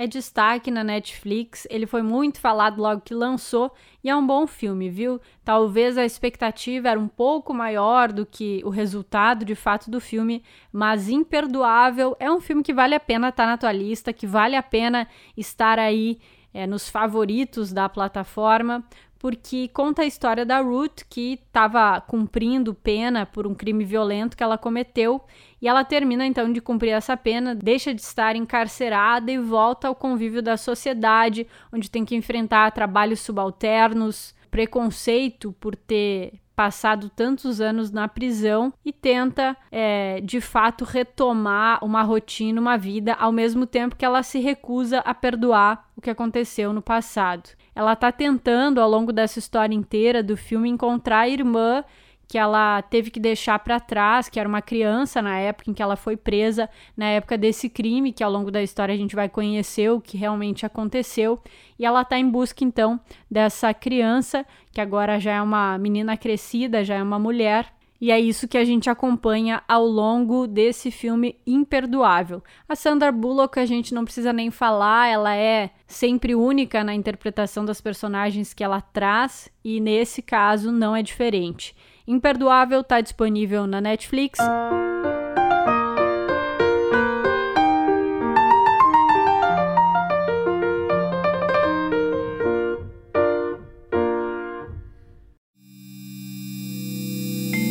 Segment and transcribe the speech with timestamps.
[0.00, 1.66] é destaque na Netflix.
[1.68, 3.70] Ele foi muito falado logo que lançou
[4.02, 5.20] e é um bom filme, viu?
[5.44, 10.42] Talvez a expectativa era um pouco maior do que o resultado de fato do filme,
[10.72, 12.16] mas imperdoável.
[12.18, 14.62] É um filme que vale a pena estar tá na tua lista, que vale a
[14.62, 16.18] pena estar aí
[16.52, 18.84] é, nos favoritos da plataforma,
[19.18, 24.42] porque conta a história da Ruth, que estava cumprindo pena por um crime violento que
[24.42, 25.20] ela cometeu,
[25.60, 29.94] e ela termina então de cumprir essa pena, deixa de estar encarcerada e volta ao
[29.94, 37.90] convívio da sociedade, onde tem que enfrentar trabalhos subalternos, preconceito por ter passado tantos anos
[37.90, 43.96] na prisão e tenta, é, de fato, retomar uma rotina, uma vida, ao mesmo tempo
[43.96, 47.50] que ela se recusa a perdoar o que aconteceu no passado.
[47.74, 51.84] Ela tá tentando, ao longo dessa história inteira do filme, encontrar a irmã
[52.26, 55.82] que ela teve que deixar para trás, que era uma criança na época em que
[55.82, 59.28] ela foi presa, na época desse crime, que ao longo da história a gente vai
[59.28, 61.40] conhecer o que realmente aconteceu,
[61.76, 66.84] e ela está em busca então dessa criança, que agora já é uma menina crescida,
[66.84, 67.66] já é uma mulher,
[68.00, 72.42] e é isso que a gente acompanha ao longo desse filme imperdoável.
[72.68, 77.64] A Sandra Bullock, a gente não precisa nem falar, ela é sempre única na interpretação
[77.64, 81.76] das personagens que ela traz, e nesse caso não é diferente.
[82.06, 84.38] Imperdoável está disponível na Netflix.